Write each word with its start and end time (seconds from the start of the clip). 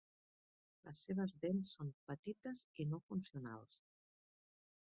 Les 0.87 1.01
seves 1.07 1.35
dents 1.43 1.75
són 1.77 1.91
petites 2.09 2.65
i 2.85 2.89
no 2.95 3.01
funcionals. 3.11 3.81